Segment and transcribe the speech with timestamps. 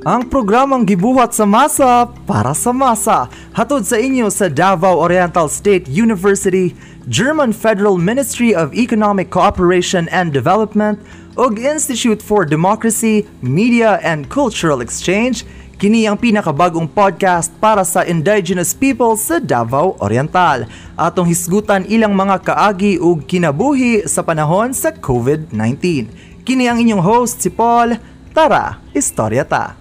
[0.00, 3.28] Ang programang gibuhat sa masa para sa masa.
[3.52, 6.72] Hatod sa inyo sa Davao Oriental State University,
[7.04, 10.96] German Federal Ministry of Economic Cooperation and Development,
[11.36, 15.44] ug Institute for Democracy, Media and Cultural Exchange,
[15.76, 20.64] kini ang pinakabagong podcast para sa indigenous people sa Davao Oriental.
[20.96, 26.08] Atong hisgutan ilang mga kaagi ug kinabuhi sa panahon sa COVID-19.
[26.48, 28.00] Kini ang inyong host si Paul.
[28.32, 29.79] Tara, istorya ta.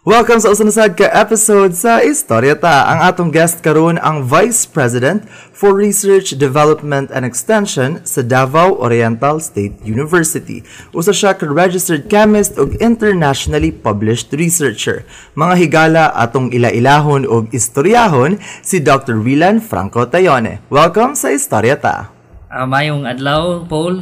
[0.00, 2.88] Welcome sa usunod ka episode sa Istorya Ta.
[2.88, 9.44] Ang atong guest karon ang Vice President for Research, Development and Extension sa Davao Oriental
[9.44, 10.64] State University.
[10.96, 15.04] Usa siya ka registered chemist ug internationally published researcher.
[15.36, 19.20] Mga higala atong ila-ilahon ug istoryahon si Dr.
[19.20, 20.64] Rilan Franco Tayone.
[20.72, 22.08] Welcome sa Istorya Ta.
[22.48, 24.00] Uh, mayong adlaw, Paul.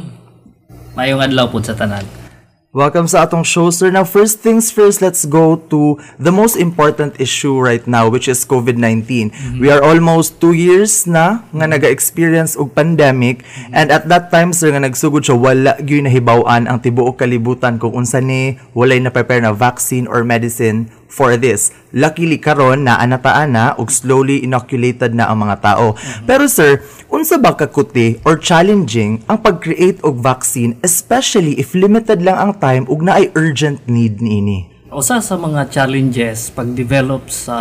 [0.95, 2.18] Mayong adlaw po sa tanan.
[2.69, 3.89] Welcome sa atong show, sir.
[3.89, 8.45] Now, first things first, let's go to the most important issue right now, which is
[8.45, 9.09] COVID-19.
[9.09, 9.57] Mm-hmm.
[9.57, 13.73] We are almost two years na nga naga-experience og pandemic, mm-hmm.
[13.73, 18.05] and at that time, sir, nga nagsugod siya, wala gyud nahibaw-an ang tibuok kalibutan kung
[18.05, 21.73] unsa ni walay na prepare na vaccine or medicine for this.
[21.91, 25.97] Luckily karon na anataan na ug slowly inoculated na ang mga tao.
[25.97, 26.25] Mm-hmm.
[26.29, 32.37] Pero sir, unsa ba kakuti or challenging ang pag-create og vaccine especially if limited lang
[32.37, 34.69] ang time ug naay urgent need niini?
[34.89, 37.57] Usa sa mga challenges pag-develop sa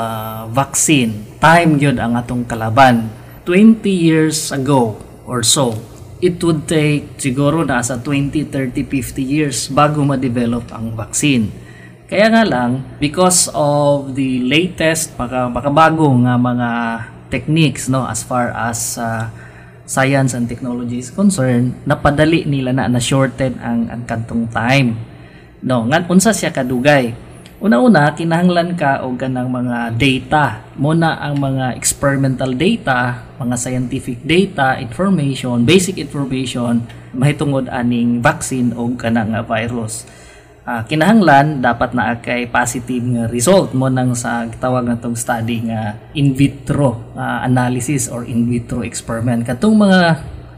[0.48, 3.12] vaccine, time yun ang atong kalaban.
[3.44, 4.96] 20 years ago
[5.28, 5.76] or so,
[6.24, 11.67] it would take siguro na sa 20, 30, 50 years bago ma-develop ang vaccine.
[12.08, 16.68] Kaya nga lang, because of the latest, baka, baka mga
[17.28, 19.28] techniques no as far as uh,
[19.84, 24.96] science and technology is concerned, napadali nila na na shorten ang ang kantong time.
[25.60, 27.12] No, ngan unsa siya kadugay.
[27.60, 30.64] Una-una, kinahanglan ka og ganang mga data.
[30.80, 38.88] Muna ang mga experimental data, mga scientific data, information, basic information mahitungod aning vaccine o
[38.96, 40.08] kanang virus
[40.68, 45.64] uh, kinahanglan dapat na kay positive nga result mo nang sa tawag nga tong study
[45.72, 49.48] nga in vitro uh, analysis or in vitro experiment.
[49.48, 50.00] Katong mga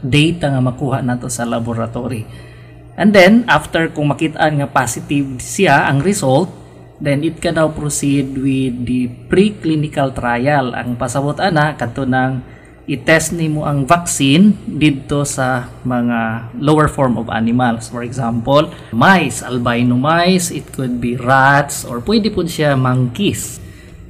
[0.03, 2.27] data nga makuha nato sa laboratory.
[2.99, 6.51] And then after kung makitaan nga positive siya ang result
[7.01, 10.75] then it can now proceed with the preclinical trial.
[10.75, 12.45] Ang pasabot ana kadto nang
[12.89, 17.93] i-test nimo ang vaccine dito sa mga lower form of animals.
[17.93, 23.61] For example, mice, albino mice, it could be rats, or pwede po siya monkeys.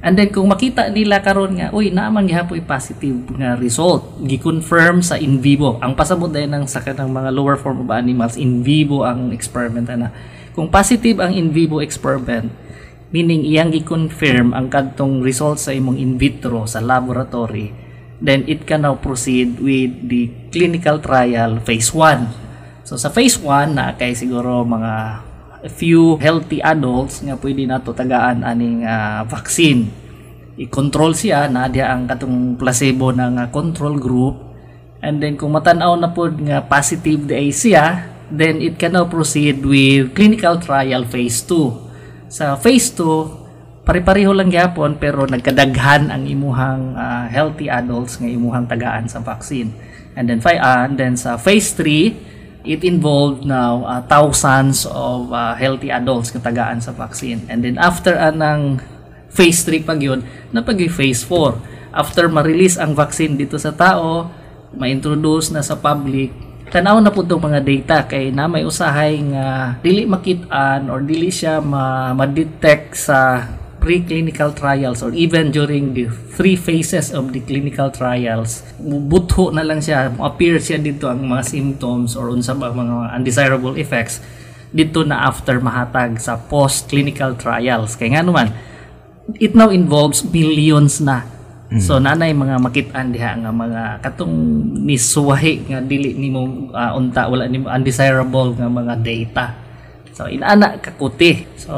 [0.02, 5.14] And then kung makita nila karon nga, uy, naamang gihapoy positive nga result, gi-confirm sa
[5.14, 5.78] in vivo.
[5.78, 9.86] Ang pasabot din ng sa kanang mga lower form of animals, in vivo ang experiment
[9.86, 10.10] na.
[10.58, 12.50] Kung positive ang in vivo experiment,
[13.14, 17.91] meaning iyang gi-confirm ang kadtong result sa imong in vitro sa laboratory,
[18.22, 22.86] then it can now proceed with the clinical trial phase 1.
[22.86, 24.94] So sa phase 1 na kay siguro mga
[25.62, 29.90] a few healthy adults nga pwede na tagaan aning uh, vaccine.
[30.54, 34.38] I-control siya na dia ang katong placebo ng uh, control group
[35.02, 39.66] and then kung matanaw na pod nga positive di siya then it can now proceed
[39.66, 42.30] with clinical trial phase 2.
[42.30, 43.41] Sa phase 2
[43.82, 49.74] pare-pareho lang gyapon pero nagkadaghan ang imuhang uh, healthy adults nga imuhang tagaan sa vaccine.
[50.14, 55.58] And then uh, and then sa phase 3 it involved now uh, thousands of uh,
[55.58, 57.42] healthy adults nga tagaan sa vaccine.
[57.50, 58.78] And then after anang
[59.34, 60.22] phase 3 pag yun,
[60.54, 61.92] napag phase 4.
[61.92, 64.30] After ma-release ang vaccine dito sa tao,
[64.72, 66.32] ma-introduce na sa public,
[66.72, 71.60] tanaw na po mga data kay na may usahay nga dili makitaan or dili siya
[71.60, 73.44] ma- ma-detect sa
[73.82, 76.06] preclinical trials or even during the
[76.38, 81.42] three phases of the clinical trials, butho na lang siya, appear siya dito ang mga
[81.42, 84.22] symptoms or unsa ba mga undesirable effects
[84.70, 87.98] dito na after mahatag sa post-clinical trials.
[87.98, 88.54] Kaya nga naman,
[89.36, 91.26] it now involves billions na.
[91.72, 91.80] Mm.
[91.82, 94.36] So nanay mga makitaan diha nga mga katong
[94.84, 99.61] nisuwahi nga dili nimo uh, unta wala nimo undesirable nga mga data
[100.12, 101.48] So inana kakuti.
[101.56, 101.72] So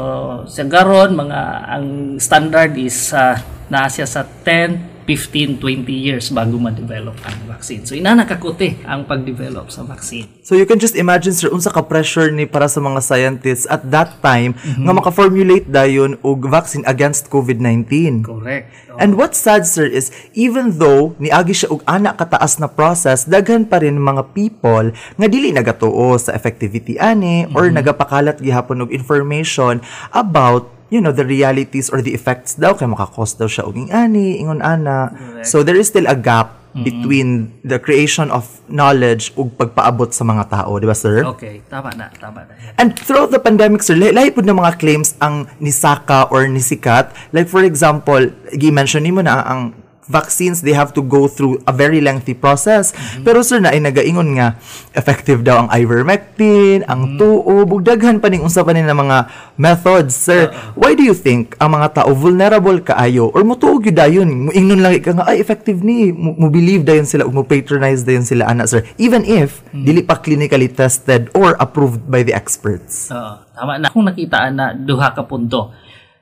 [0.47, 1.41] sa garon mga
[1.71, 1.87] ang
[2.19, 3.39] standard is uh,
[3.71, 7.85] naa siya sa 10 15, 20 years bago ma-develop ang vaccine.
[7.85, 10.25] So ina nakakuti ang pag-develop sa vaccine.
[10.41, 13.85] So you can just imagine sir unsa ka pressure ni para sa mga scientists at
[13.93, 18.25] that time nga maka-formulate dayon og vaccine against COVID-19.
[18.25, 18.65] Correct.
[18.89, 23.29] So, And what's sad sir is even though niagi siya og ana kataas na process
[23.29, 28.89] daghan pa rin mga people nga dili nagatuo sa effectivity ani or nagapakalat gihapon og
[28.89, 29.85] information
[30.15, 34.41] about you know the realities or the effects daw kay makakos daw siya og ani
[34.41, 35.11] ingon ana
[35.41, 40.51] so there is still a gap between the creation of knowledge ug pagpaabot sa mga
[40.51, 42.53] tao di ba sir okay, tama na, tama na.
[42.75, 47.15] And throughout the pandemic, sir, lahi, lahi po ng mga claims ang nisaka or nisikat.
[47.31, 49.71] Like for example, gi-mention ni mo na ang
[50.05, 52.93] vaccines, they have to go through a very lengthy process.
[53.25, 54.57] Pero sir, na ay nagaingon nga,
[54.93, 60.13] effective daw ang ivermectin, ang tuo, bugdaghan pa ning unsa pa ni na mga methods.
[60.13, 64.81] Sir, why do you think ang mga tao vulnerable kaayo or mutuog yun dayon, muingnon
[64.81, 68.69] lang ka nga, ay effective ni, mo believe dayon sila, mo patronize dayon sila, ana
[68.69, 73.09] sir, even if dili pa clinically tested or approved by the experts.
[73.09, 73.89] Oo, tama na.
[73.89, 75.73] Kung nakitaan na duha ka punto.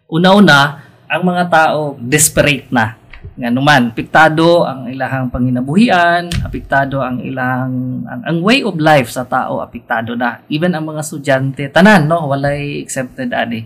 [0.10, 3.03] Una-una, ang mga tao desperate na.
[3.34, 9.26] Nga naman, apektado ang ilahang panginabuhian, apektado ang ilang ang, ang way of life sa
[9.26, 10.46] tao apektado na.
[10.54, 13.66] Even ang mga estudyante tanan no, walay exempted ani.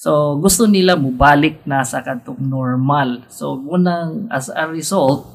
[0.00, 3.28] So gusto nila mubalik na sa kantong normal.
[3.28, 5.28] So munang as a result,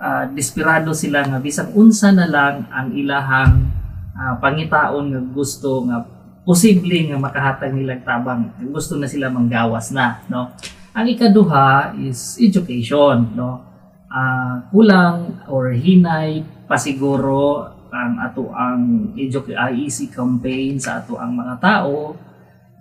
[0.00, 3.68] ah, desperado sila nga bisang unsa na lang ang ilahang
[4.16, 6.00] ah, pangitaon nga gusto nga
[6.48, 10.56] posible nga makahatag nilang tabang gusto na sila manggawas na no
[10.90, 13.62] ang ikaduha is education no?
[14.10, 17.62] Ah, kulang or hinay pasiguro
[17.94, 22.18] ang ato ang IEC campaign sa ato ang mga tao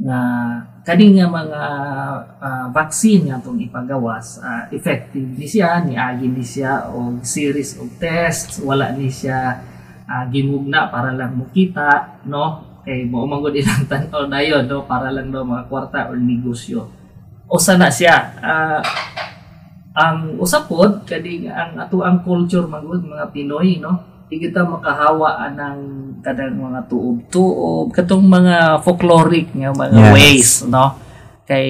[0.01, 0.21] nga
[0.81, 1.63] kani nga mga
[2.41, 7.93] ah, vaccine nga itong ipagawas ah, effective ni siya niagi ni siya og series of
[8.01, 9.61] tests wala ni siya
[10.09, 12.65] ah, gimugna para lang mukita no?
[12.81, 14.89] Kay mo mangod ilang tan-aw dayon no?
[14.89, 16.98] Para lang daw mga kwarta or negosyo
[17.49, 18.37] usa na siya.
[18.39, 18.79] Ah,
[19.97, 23.99] ang usapod kadi ang ato ang culture magud mga Pinoy no?
[24.29, 30.13] Di kita makahawa anang kadang mga tuob-tuob katong mga folkloric nga mga Yes.
[30.13, 30.93] ways no?
[31.49, 31.69] Kay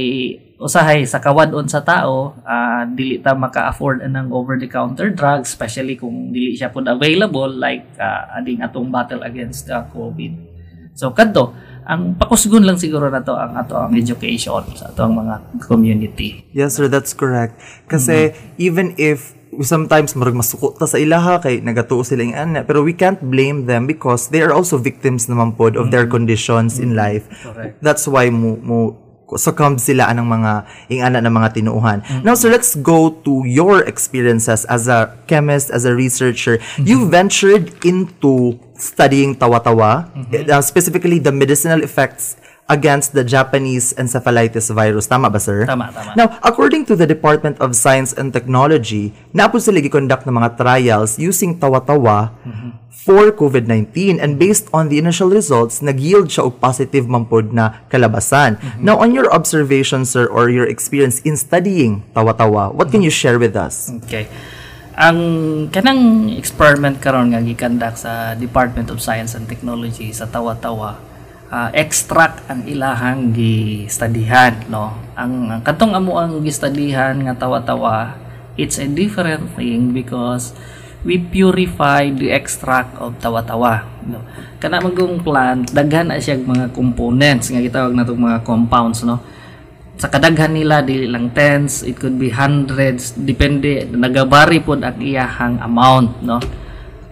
[0.59, 5.95] usahay sa kawadon sa tao ah, dili ta maka-afford anang over the counter drugs especially
[5.95, 10.35] kung dili siya pud available like ah, ading atong battle against the COVID.
[10.99, 11.55] So kadto
[11.89, 16.45] ang pakusgon lang siguro na to ang ato ang education sa ato ang mga community
[16.53, 17.57] Yes, sir, that's correct.
[17.89, 19.33] Kasi even if
[19.65, 23.65] sometimes marag masuko ta sa ilaha kay nagatuo sila ing ana pero we can't blame
[23.65, 27.25] them because they are also victims naman pod of their conditions in life.
[27.41, 27.81] Correct.
[27.81, 32.01] That's why mo mo succumb sila anang mga ing ana ng mga tinuuhan.
[32.25, 36.57] Now sir, let's go to your experiences as a chemist, as a researcher.
[36.79, 40.07] You ventured into studying tawa-tawa,
[40.49, 42.39] uh, specifically the medicinal effects
[42.69, 45.09] against the Japanese encephalitis virus.
[45.09, 45.65] Tama ba, sir?
[45.65, 46.13] Tama, tama.
[46.13, 51.17] Now, according to the Department of Science and Technology, napo sila gi-conduct ng mga trials
[51.17, 52.29] using tawa-tawa
[52.99, 58.59] for COVID-19 and based on the initial results, nag-yield siya og positive mampod na kalabasan.
[58.83, 63.39] Now, on your observation, sir, or your experience in studying tawa-tawa, what can you share
[63.39, 63.87] with us?
[64.03, 64.27] Okay.
[64.99, 65.19] Ang
[65.71, 70.99] kanang experiment karon nga gikandak sa Department of Science and Technology sa Tawa-Tawa,
[71.55, 74.91] ah, extract ang ilahang gi-studyhan, no.
[75.15, 78.27] Ang, ang katong amo ang gi-studyhan nga Tawa-Tawa,
[78.59, 80.51] it's a different thing because
[81.07, 84.19] we purify the extract of tawa-tawa no?
[84.59, 89.23] Kana magong plant daghan na siya mga components nga gitawag natong mga compounds no?
[89.99, 95.59] Sa kadaghan nila dili lang tens it could be hundreds depende nagabari pod ang iyahang
[95.63, 96.39] amount no?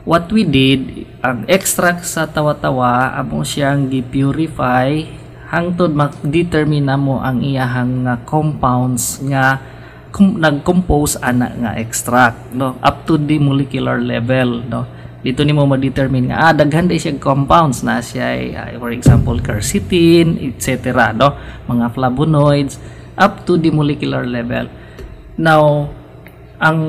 [0.07, 5.03] What we did ang extract sa tawa-tawa amo siyang gi-purify
[5.47, 9.59] hangtod mag-determine mo ang iyahang nga compounds nga
[10.19, 12.77] nag-compose ana nga extract no?
[12.81, 14.85] Up to the molecular level no?
[15.21, 20.37] Dito nimo ma-determine nga ah daghan day siya compounds na siya ah, for example quercetin
[20.41, 21.33] etc no?
[21.69, 22.77] Mga flavonoids
[23.17, 24.69] up to the molecular level.
[25.37, 25.93] Now
[26.57, 26.79] ang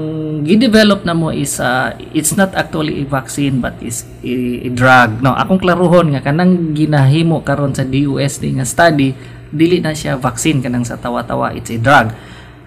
[0.48, 5.20] gi-develop na mo is ah, it's not actually a vaccine but is a, a drug
[5.20, 5.36] no?
[5.36, 9.12] Akong klaruhon nga kanang ginahimo karon sa DUSD nga study
[9.48, 12.12] dili na siya vaccine kanang sa tawa-tawa it's a drug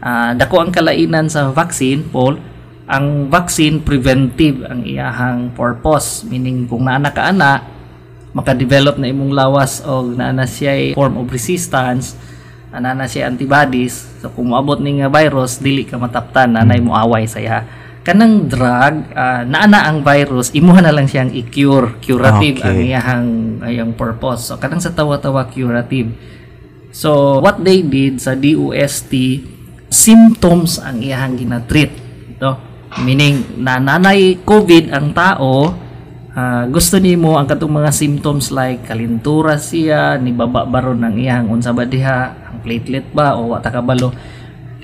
[0.01, 2.41] Ah, dako ang kalainan sa vaccine Paul.
[2.89, 6.25] Ang vaccine preventive ang iyahang purpose.
[6.25, 7.61] Meaning kung naana ka ana
[8.33, 12.17] makadevelop na imong lawas o naana siya form of resistance
[12.73, 14.09] ana na siya antibodies.
[14.25, 17.67] So kung moabot ni nga virus dili ka mataptan nanay mo away saya
[18.01, 22.65] kanang drug uh, naana ang virus imuha na lang siyang i-cure curative Okay.
[22.65, 23.29] ang iyahang
[23.61, 24.49] ayang purpose.
[24.49, 26.09] So kanang sa tawa-tawa curative.
[26.89, 29.13] So what they did sa DOST
[29.91, 31.91] symptoms ang iyahang ginatreat.
[32.39, 35.71] No meaning na nanay covid ang tao
[36.35, 41.47] ah, gusto nimo ang katong mga symptoms like kalintura siya ni baba baron ng iyang
[41.47, 44.11] unsa ba diha ang platelet ba o wa ta kabalo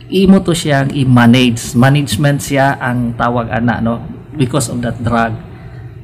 [0.07, 3.99] imo to siyang i-manage management siya ang tawag ana no?
[4.37, 5.35] Because of that drug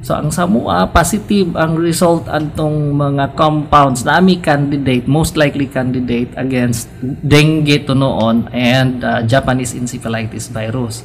[0.04, 6.28] So ang samua positive ang result antong mga compounds na ami candidate most likely candidate
[6.36, 11.00] against dengue to noon and uh, Japanese encephalitis virus.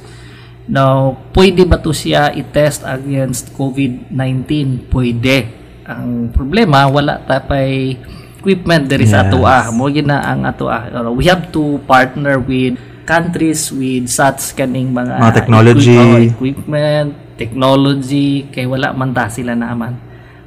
[0.67, 4.11] Now, pwede ba to siya i-test against COVID-19?
[4.91, 5.47] Pwede.
[5.87, 7.95] Ang problema wala ta pay
[8.37, 9.31] equipment diri sa Yes.
[9.31, 9.57] atoa.
[9.71, 10.91] Mo gina ang atoa.
[11.15, 12.75] We have to partner with
[13.07, 15.97] countries with such kaning mga Mga technology.
[15.97, 19.95] oh, equipment, technology, kay wala man ta sila naaman.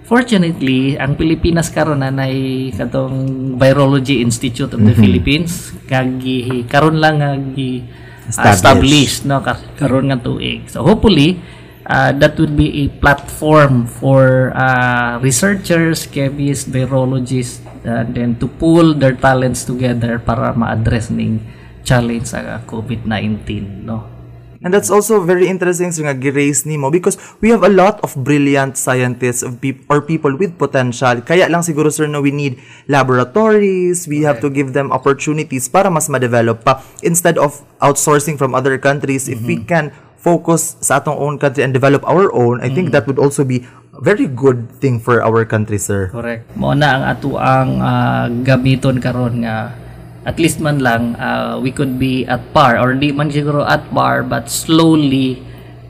[0.04, 7.24] Fortunately, ang Pilipinas karon na nay katong Virology Institute of the Philippines kagi karon lang
[7.24, 9.24] nga gi Established.
[9.24, 10.68] no Kar- karon nga tuig.
[10.68, 11.40] So hopefully
[11.88, 18.94] uh, that would be a platform for uh, researchers, chemists, virologists and then to pool
[18.94, 21.42] their talents together para ma-address ning
[21.82, 24.21] challenge sa COVID-19 no.
[24.62, 28.14] And that's also very interesting sir nga gi-raise nimo because we have a lot of
[28.14, 31.18] brilliant scientists of peop- or people with potential.
[31.22, 35.90] Kaya lang siguro sir no we need laboratories, we have to give them opportunities para
[35.90, 39.90] mas ma-develop pa instead of outsourcing from other countries if we can
[40.22, 43.66] focus sa atong own country and develop our own, I think that would also be
[43.90, 46.14] a very good thing for our country sir.
[46.14, 46.46] Correct.
[46.54, 49.74] Mao na ang ato ang ah, gamiton karon nga
[50.22, 53.82] at least man lang ah, we could be at par or di man siguro at
[53.90, 55.42] par but slowly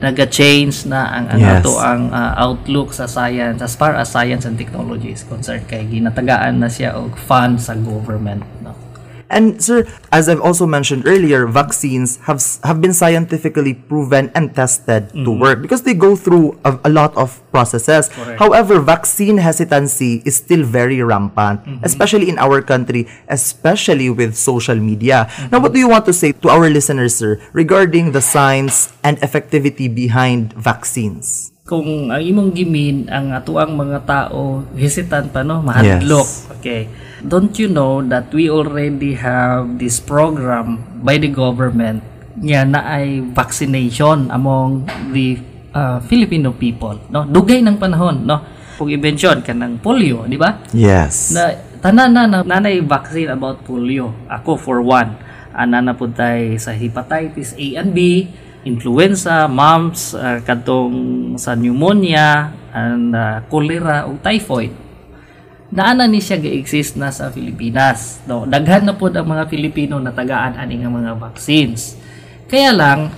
[0.03, 1.63] naga-change na ang, ang Yes.
[1.63, 5.87] ato ang ah, outlook sa science as far as science and technology is concerned kay
[5.87, 8.43] ginatagaan na siya og fund sa government.
[9.33, 15.09] And sir, as I've also mentioned earlier, vaccines have have been scientifically proven and tested
[15.13, 18.13] to work because they go through a, a lot of processes.
[18.37, 25.25] However, vaccine hesitancy is still very rampant, especially in our country, especially with social media.
[25.51, 29.17] Now, what do you want to say to our listeners, sir, regarding the science and
[29.19, 31.49] effectivity behind vaccines?
[31.63, 36.51] kung ang imong gimin ang atuang mga tao hesitant pa no mahadlok Yes.
[36.51, 36.91] okay
[37.23, 42.03] don't you know that we already have this program by the government?
[42.33, 45.39] Nga na ay vaccination among the
[45.71, 47.23] uh, Filipino people no?
[47.23, 48.43] Dugay ng panahon no?
[48.75, 50.59] Kung i-mention kanang polio di ba?
[50.75, 51.31] Yes.
[51.31, 54.11] na tanan na na nanay vaccine about polio.
[54.27, 55.15] Ako for one.
[55.53, 58.27] Ana na pud tay sa hepatitis A and B
[58.63, 64.82] influenza mumps uh, kadtong sa pneumonia and uh, cholera ug typhoid
[65.73, 70.13] naana ni siya ga-exist na sa Pilipinas no daghan na pud ang mga Pilipino na
[70.13, 71.97] tagaan ani nga mga vaccines
[72.45, 73.09] kaya lang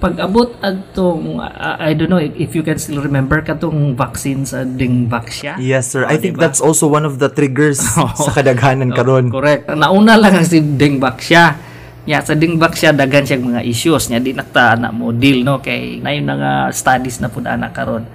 [0.00, 4.64] pag abot adtong uh, I don't know if, you can still remember katong vaccine sa
[4.64, 6.08] Dengvaxia Yes, sir.
[6.08, 6.48] I Oh, think diba?
[6.48, 7.84] that's also one of the triggers
[8.24, 9.28] sa kadaghanan karon.
[9.28, 9.68] Correct.
[9.68, 11.52] Nauna lang ang si Dingbak siya.
[12.08, 15.60] Nya sa Dingbak siya daghan siyang mga issues nya di nakta na mo deal no
[15.60, 18.08] kay nay nga studies na pud ana karon.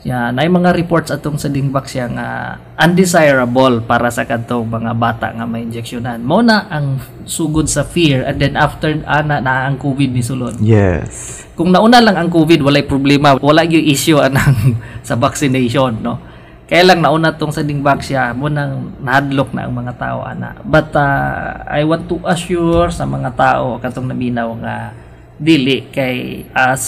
[0.00, 5.28] Ya, nay mga reports atong sa Dingbak siya nga undesirable para sa kadtong mga bata
[5.28, 6.24] nga may injeksyonan.
[6.24, 6.96] Mao na ang
[7.28, 11.44] sugod sa fear and then after ana na ang COVID ni sulod Yes.
[11.52, 16.16] kung nauna lang ang COVID, walay problema, wala yung issue anang sa vaccination, no?
[16.64, 20.56] Kaya lang nauna tong sa dingbak siya, mo nang nahadlok na ang mga tao ana.
[20.64, 24.76] But uh, I want to assure sa mga tao katong naminaw nga
[25.36, 26.84] dili kay as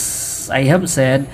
[0.53, 1.25] I have said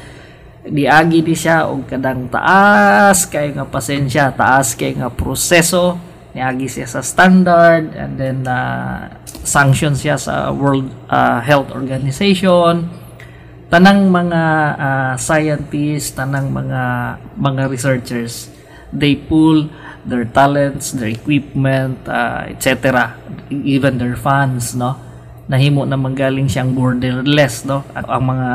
[0.69, 5.97] diagi di siya og kadang taas kay nga pasensya, taas kay nga proseso
[6.37, 12.87] niagi siya sa standard and then uh, sanction siya sa World uh, Health Organization
[13.69, 14.43] tanang mga
[14.81, 16.83] uh, scientists, tanang mga
[17.37, 18.49] mga researchers,
[18.93, 19.69] they pool
[20.09, 23.13] their talents, their equipment, uh, etc.
[23.53, 24.97] Even their funds, no?
[25.49, 27.85] Nahimo na manggaling siyang borderless, no?
[27.93, 28.51] Ang mga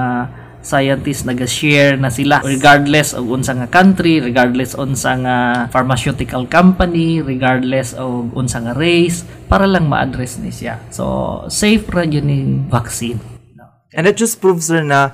[0.63, 5.38] scientists nag-share na sila regardless of unsa nga country, regardless unsa nga
[5.70, 10.79] pharmaceutical company, regardless of unsa nga race para lang ma-address ni siya.
[10.89, 13.20] So, safe ra yun vaccine.
[13.93, 15.13] And it just proves na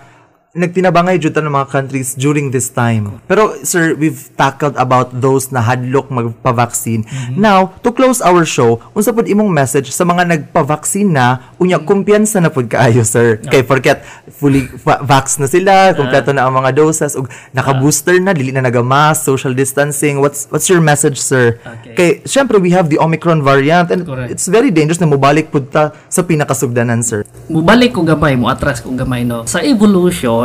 [0.50, 3.22] nagtinabangay jud ta ng mga countries during this time.
[3.29, 7.06] Pero sir, we've tackled about those na hadlok magpa-vaccine.
[7.38, 12.41] Now, to close our show, unsa pud imong message sa mga nagpa-vaccine na unya kumpiyansa
[12.41, 13.38] na pud kaayo sir.
[13.46, 14.01] Kay forget
[14.34, 18.65] fully va- vax na sila, kompleto na ang mga doses ug naka-booster na, dili na
[18.65, 20.18] nagamask, social distancing.
[20.18, 21.62] What's what's your message sir?
[21.62, 21.94] Okay.
[21.94, 24.34] Kay syempre we have the Omicron variant and Correct.
[24.34, 27.22] it's very dangerous na mobalik pud ta sa pinakasugdanan sir.
[27.50, 30.38] mubalik ko gamay mo atras ko gamay no sa evolution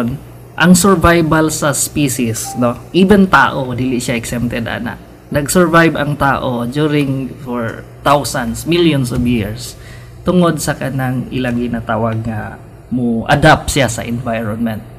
[0.54, 2.78] ang survival sa species no?
[2.94, 4.94] Even tao dili siya exempted ana.
[5.34, 9.74] Nag-survive ang tao during for thousands millions of years
[10.22, 12.56] tungod sa kanang ilang ginatawag nga
[12.94, 14.93] mo adapt siya sa environment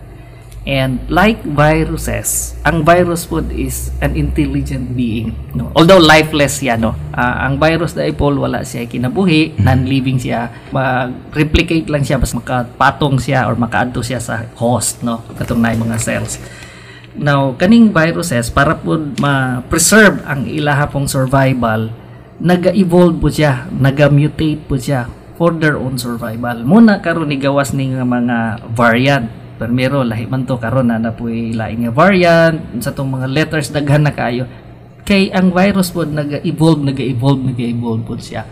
[0.66, 5.38] And like viruses, ang virus food is an intelligent being.
[5.54, 5.70] No?
[5.78, 6.98] Although lifeless siya, no?
[7.14, 10.50] Ah, ang virus na ipol, wala siya kinabuhi, non-living siya.
[10.74, 15.22] Mag-replicate lang siya, mas makapatong siya or makaadto siya sa host, no?
[15.38, 16.42] Katong na mga cells.
[17.14, 21.94] Now, kaning viruses, para po ma-preserve ang ilaha pong survival,
[22.42, 25.08] naga-evolve po siya, naga-mutate po siya
[25.38, 26.66] for their own survival.
[26.66, 29.45] Muna karon ni gawas ni nga mga variant.
[29.56, 34.04] Primero, lahi man to karon na napoy laing nga variant sa tong mga letters daghan
[34.04, 34.44] na kayo.
[35.08, 38.44] Kay ang virus po naga-evolve, naga-evolve, naga-evolve po siya.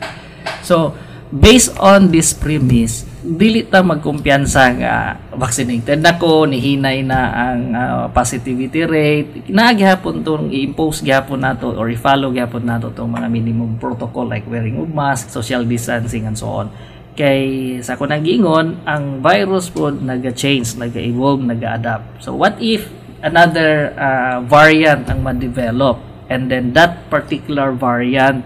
[0.64, 0.96] So,
[1.34, 8.06] based on this premise, dili ta magkumpiyansa nga vaccinated na ko, nihinay na ang ah,
[8.12, 9.50] positivity rate.
[9.50, 14.78] Naagihapon tong i-impose gyapon nato or i-follow gyapon nato tong mga minimum protocol like wearing
[14.78, 16.68] of mask, social distancing and so on.
[17.14, 22.26] Kay sa ko gingon, ang virus po naga-change, naga-evolve, naga-adapt.
[22.26, 22.90] So what if
[23.22, 26.02] another ah, variant ang ma-develop?
[26.26, 28.42] And then that particular variant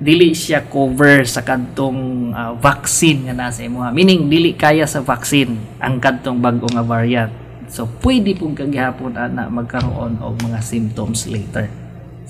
[0.00, 5.76] dili siya cover sa kadtong ah, vaccine nga nasa imo meaning dili kaya sa vaccine
[5.76, 7.32] ang kadtong bag-o nga variant.
[7.68, 11.79] So pwede pong kagihapon ana magkaroon og mga symptoms later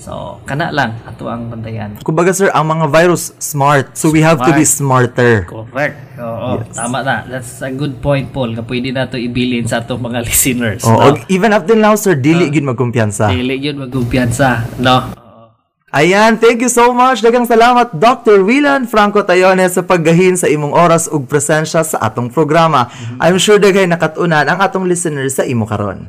[0.01, 3.93] so kana lang ato ang bantayan Kumbaga sir, ang mga virus smart.
[3.93, 5.45] So we have to be smarter.
[5.45, 10.01] correct oo tama na that's a good point Paul nga pwede nato ibilin sa atong
[10.01, 11.21] mga listeners Oh, no?
[11.29, 13.29] even up till now sir, dili gid magkumpiyansa.
[13.29, 15.13] dili yun magkumpiyansa no
[15.91, 17.19] Ayan, thank you so much.
[17.19, 18.47] Dagang salamat Dr.
[18.47, 22.87] Willan Franco Tayone sa paggahin sa imong oras ug presensya sa atong programa.
[23.19, 26.07] I'm sure daghay nakatunan ang atong listeners sa imo karon.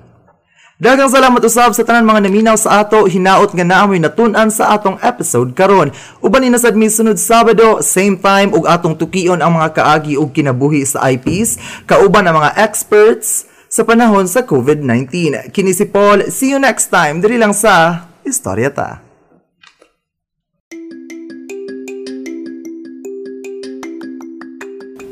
[0.83, 4.99] Dagang salamat usab sa tanan mga naminaw sa ato, hinaot nga naamoy natun-an sa atong
[4.99, 5.95] episode karon.
[6.19, 10.83] Uban ni nasad sunod Sabado, same time ug atong tukion ang mga kaagi ug kinabuhi
[10.83, 15.55] sa IPs, kauban ang mga experts sa panahon sa COVID-19.
[15.55, 19.12] Kini si Paul, see you next time diri lang sa Istorya Ta.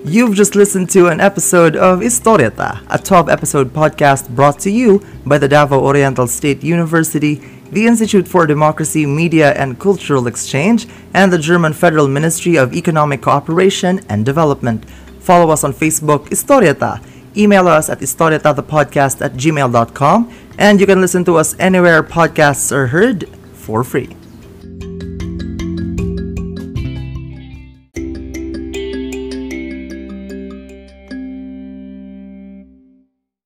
[0.04, 5.04] You've just listened to an episode of Historieta, a 12 episode podcast brought to you
[5.26, 7.34] by the Davao Oriental State University,
[7.70, 13.20] the Institute for Democracy, Media and Cultural Exchange, and the German Federal Ministry of Economic
[13.20, 14.88] Cooperation and Development.
[15.20, 17.04] Follow us on Facebook, Historieta.
[17.36, 22.86] Email us at historietathepodcast at gmail.com, and you can listen to us anywhere podcasts are
[22.86, 24.08] heard for free.